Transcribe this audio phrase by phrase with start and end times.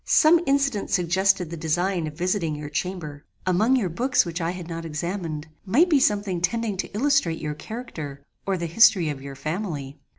[0.03, 3.23] Some incident suggested the design of visiting your chamber.
[3.45, 7.53] Among your books which I had not examined, might be something tending to illustrate your
[7.53, 9.99] character, or the history of your family.